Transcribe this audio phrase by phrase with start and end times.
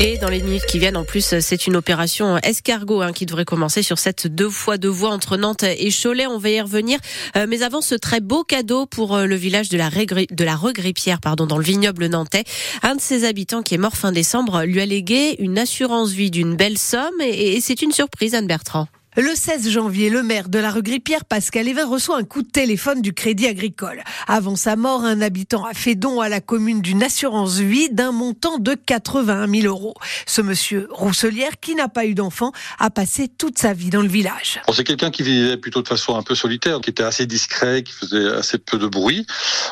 [0.00, 3.44] Et dans les minutes qui viennent, en plus, c'est une opération escargot hein, qui devrait
[3.44, 6.28] commencer sur cette deux fois deux voies entre Nantes et Cholet.
[6.28, 7.00] On va y revenir.
[7.36, 10.54] Euh, mais avant, ce très beau cadeau pour euh, le village de la, de la
[10.54, 12.44] Regrippière, pardon, dans le vignoble nantais.
[12.82, 16.30] Un de ses habitants qui est mort fin décembre lui a légué une assurance vie
[16.30, 18.86] d'une belle somme et c'est une surprise, Anne Bertrand.
[19.20, 22.48] Le 16 janvier, le maire de la rue Grippière, Pascal Evin, reçoit un coup de
[22.48, 24.04] téléphone du Crédit Agricole.
[24.28, 28.12] Avant sa mort, un habitant a fait don à la commune d'une assurance vie d'un
[28.12, 29.94] montant de 81 000 euros.
[30.24, 34.08] Ce monsieur Rousselière, qui n'a pas eu d'enfant, a passé toute sa vie dans le
[34.08, 34.60] village.
[34.72, 37.94] C'est quelqu'un qui vivait plutôt de façon un peu solitaire, qui était assez discret, qui
[37.94, 39.26] faisait assez peu de bruit.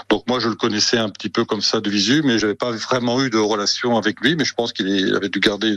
[0.09, 2.73] Donc moi, je le connaissais un petit peu comme ça de visu, mais j'avais pas
[2.73, 4.35] vraiment eu de relation avec lui.
[4.35, 5.77] Mais je pense qu'il avait dû garder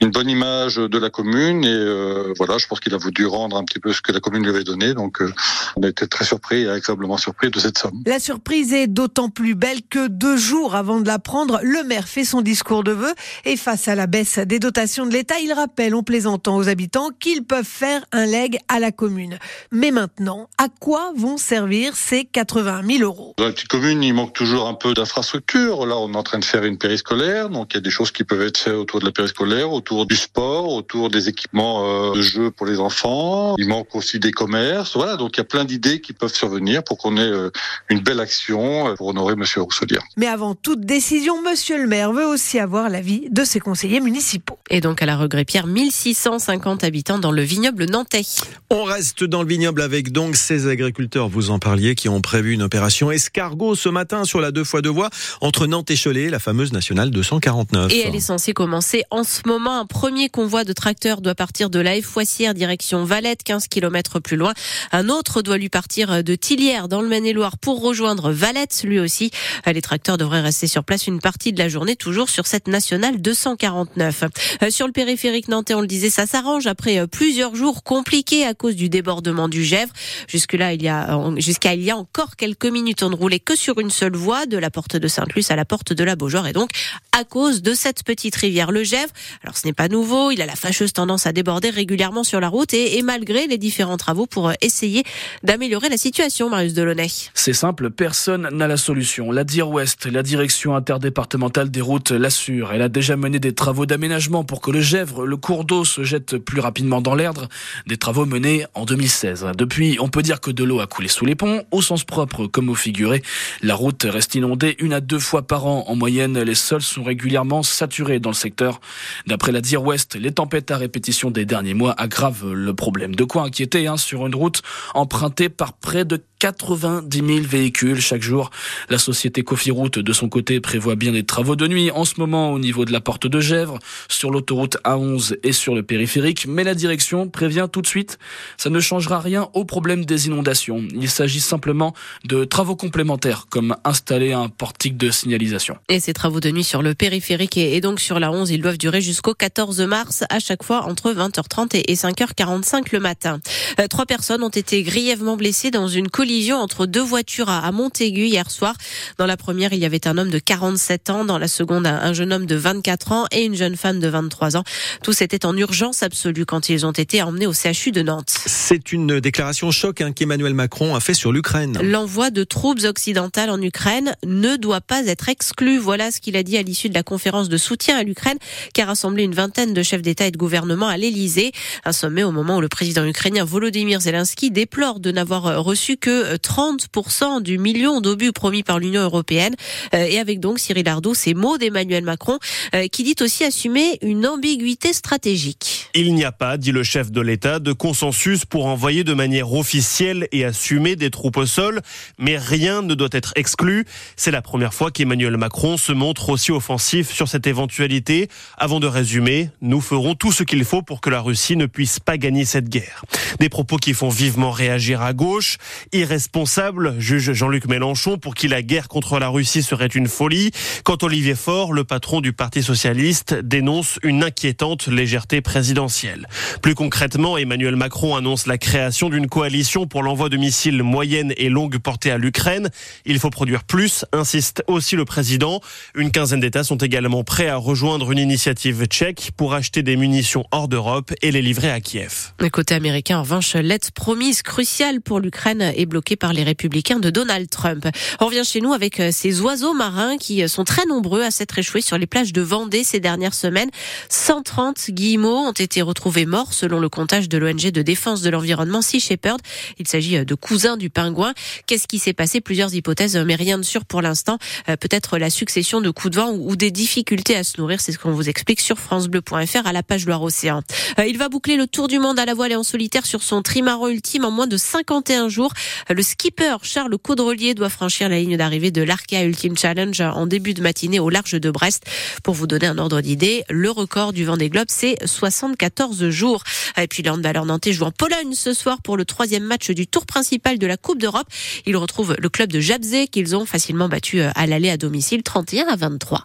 [0.00, 3.56] une, bonne image de la commune et euh, voilà, je pense qu'il a voulu rendre
[3.56, 4.94] un petit peu ce que la commune lui avait donné.
[4.94, 5.32] Donc, euh,
[5.76, 8.02] on a été très surpris et agréablement surpris de cette somme.
[8.06, 12.06] La surprise est d'autant plus belle que deux jours avant de la prendre, le maire
[12.06, 15.52] fait son discours de vœux et face à la baisse des dotations de l'État, il
[15.52, 19.38] rappelle en plaisantant aux habitants qu'ils peuvent faire un leg à la commune.
[19.72, 23.34] Mais maintenant, à quoi vont servir ces 80 000 euros?
[23.38, 25.86] Dans la petite commune, il manque toujours un peu d'infrastructure.
[25.86, 28.10] Là, on est en train de faire une périscolaire, donc il y a des choses
[28.10, 32.14] qui peuvent être faites autour de la périscolaire, autour du sport, autour des équipements euh,
[32.14, 33.54] de jeu pour les enfants.
[33.58, 34.96] Il manque aussi des commerces.
[34.96, 37.50] Voilà, donc il y a plein d'idées qui peuvent survenir pour qu'on ait euh,
[37.88, 39.98] une belle action euh, pour honorer Monsieur Rousselier.
[40.16, 44.58] Mais avant toute décision, Monsieur le maire veut aussi avoir l'avis de ses conseillers municipaux.
[44.70, 48.22] Et donc à la regret Pierre, 1650 habitants dans le vignoble nantais.
[48.70, 52.52] On reste dans le vignoble avec donc ces agriculteurs, vous en parliez, qui ont prévu
[52.52, 56.30] une opération escargot ce matin sur la deux fois deux voies entre Nantes et Cholet,
[56.30, 57.92] la fameuse nationale 249.
[57.92, 59.80] Et elle est censée commencer en ce moment.
[59.80, 64.20] Un premier convoi de tracteurs doit partir de la F Foissière direction Valette, 15 km
[64.20, 64.54] plus loin.
[64.90, 69.30] Un autre doit lui partir de Tillières dans le Maine-et-Loire pour rejoindre Valette, lui aussi.
[69.66, 73.20] Les tracteurs devraient rester sur place une partie de la journée, toujours sur cette nationale
[73.20, 74.24] 249.
[74.62, 78.46] Euh, sur le périphérique nantais, on le disait, ça s'arrange après euh, plusieurs jours compliqués
[78.46, 79.92] à cause du débordement du Gèvre.
[80.26, 83.56] Jusque-là, il y a, jusqu'à il y a encore quelques minutes, on ne roulait que
[83.56, 86.46] sur une seule voie, de la porte de Sainte-Luce à la porte de la Beaujoire,
[86.46, 86.70] et donc
[87.12, 89.12] à cause de cette petite rivière, le Gèvre.
[89.42, 92.43] Alors, ce n'est pas nouveau, il a la fâcheuse tendance à déborder régulièrement sur la
[92.48, 95.04] route et, malgré les différents travaux pour euh, essayer
[95.42, 97.08] d'améliorer la situation, Marius Delaunay.
[97.34, 99.30] C'est simple, personne n'a la solution.
[99.30, 102.72] La DIR Ouest, la direction interdépartementale des routes, l'assure.
[102.72, 106.04] Elle a déjà mené des travaux d'aménagement pour que le Gèvre, le cours d'eau, se
[106.04, 107.48] jette plus rapidement dans l'Erdre.
[107.86, 109.46] Des travaux menés en 2016.
[109.56, 112.46] Depuis, on peut dire que de l'eau a coulé sous les ponts, au sens propre
[112.46, 113.22] comme au figuré.
[113.62, 115.84] La route reste inondée une à deux fois par an.
[115.86, 118.80] En moyenne, les sols sont régulièrement saturés dans le secteur.
[119.26, 123.14] D'après la DIR Ouest, les tempêtes à répétition des derniers mois aggravent le problème.
[123.14, 124.62] De quoi inquiéter hein, sur une route
[124.94, 128.50] empruntée par près de 90 000 véhicules chaque jour.
[128.90, 132.52] La société Cofiroute, de son côté, prévoit bien des travaux de nuit en ce moment
[132.52, 133.78] au niveau de la porte de Gèvres,
[134.08, 136.46] sur l'autoroute A11 et sur le périphérique.
[136.46, 138.18] Mais la direction prévient tout de suite,
[138.58, 140.84] ça ne changera rien au problème des inondations.
[140.92, 141.94] Il s'agit simplement
[142.24, 145.78] de travaux complémentaires, comme installer un portique de signalisation.
[145.88, 148.76] Et ces travaux de nuit sur le périphérique et donc sur la 11, ils doivent
[148.76, 153.40] durer jusqu'au 14 mars, à chaque fois entre 20h30 et 5h45 le matin.
[153.80, 158.26] Euh, trois personnes ont été grièvement blessées dans une collision entre deux voitures à Montaigu
[158.26, 158.74] hier soir.
[159.18, 162.12] Dans la première, il y avait un homme de 47 ans, dans la seconde, un
[162.12, 164.64] jeune homme de 24 ans et une jeune femme de 23 ans.
[165.02, 168.34] Tous étaient en urgence absolue quand ils ont été emmenés au CHU de Nantes.
[168.66, 171.78] C'est une déclaration choc hein, qu'Emmanuel Macron a fait sur l'Ukraine.
[171.82, 175.76] L'envoi de troupes occidentales en Ukraine ne doit pas être exclu.
[175.76, 178.38] Voilà ce qu'il a dit à l'issue de la conférence de soutien à l'Ukraine
[178.72, 181.52] qui a rassemblé une vingtaine de chefs d'État et de gouvernement à l'Élysée.
[181.84, 186.34] Un sommet au moment où le président ukrainien Volodymyr Zelensky déplore de n'avoir reçu que
[186.36, 189.56] 30% du million d'obus promis par l'Union européenne.
[189.92, 192.38] Euh, et avec donc Cyril Ardo, ces mots d'Emmanuel Macron,
[192.74, 195.90] euh, qui dit aussi assumer une ambiguïté stratégique.
[195.94, 199.52] Il n'y a pas, dit le chef de l'État, de consensus pour envoyer de manière
[199.52, 201.80] officielle et assumer des troupes au sol,
[202.20, 203.84] mais rien ne doit être exclu.
[204.14, 208.28] C'est la première fois qu'Emmanuel Macron se montre aussi offensif sur cette éventualité.
[208.56, 211.98] Avant de résumer, nous ferons tout ce qu'il faut pour que la Russie ne puisse
[211.98, 213.04] pas gagner cette guerre.
[213.40, 215.58] Des propos qui font vivement réagir à gauche
[216.04, 220.52] responsable, juge Jean-Luc Mélenchon, pour qui la guerre contre la Russie serait une folie.
[220.84, 226.28] Quand Olivier Faure, le patron du Parti socialiste, dénonce une inquiétante légèreté présidentielle.
[226.62, 231.48] Plus concrètement, Emmanuel Macron annonce la création d'une coalition pour l'envoi de missiles moyenne et
[231.48, 232.70] longue portée à l'Ukraine.
[233.04, 235.60] Il faut produire plus, insiste aussi le président.
[235.94, 240.44] Une quinzaine d'États sont également prêts à rejoindre une initiative tchèque pour acheter des munitions
[240.50, 242.32] hors d'Europe et les livrer à Kiev.
[242.52, 247.10] Côté américain, en revanche, l'aide promise cruciale pour l'Ukraine est bloquée par les républicains de
[247.10, 247.86] Donald Trump.
[248.20, 251.30] On revient chez nous avec euh, ces oiseaux marins qui euh, sont très nombreux à
[251.30, 253.70] s'être échoués sur les plages de Vendée ces dernières semaines.
[254.08, 258.82] 130 guillemots ont été retrouvés morts selon le comptage de l'ONG de défense de l'environnement
[258.82, 259.40] Sea Shepherd.
[259.78, 261.32] Il s'agit euh, de cousins du pingouin.
[261.66, 262.40] Qu'est-ce qui s'est passé?
[262.40, 264.38] Plusieurs hypothèses, mais rien de sûr pour l'instant.
[264.66, 267.80] Peut-être la succession de coups de vent ou des difficultés à se nourrir.
[267.80, 270.62] C'est ce qu'on vous explique sur francebleu.fr à la page Loire-Océan.
[271.06, 273.42] Il va boucler le tour du monde à la voile et en solitaire sur son
[273.42, 275.52] trimaran ultime en moins de 51 jours.
[275.88, 280.54] Le skipper Charles Caudrelier doit franchir la ligne d'arrivée de l'Arkea Ultimate Challenge en début
[280.54, 281.84] de matinée au large de Brest.
[282.22, 286.42] Pour vous donner un ordre d'idée, le record du Vendée Globe, c'est 74 jours.
[286.80, 289.86] Et puis le handballeur nantais joue en Pologne ce soir pour le troisième match du
[289.86, 291.26] tour principal de la Coupe d'Europe.
[291.66, 295.66] Il retrouve le club de Jabzé qu'ils ont facilement battu à l'aller à domicile 31
[295.66, 296.22] à 23.